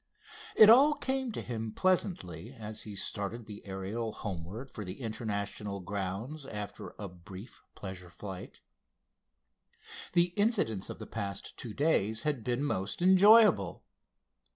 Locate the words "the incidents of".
10.13-10.97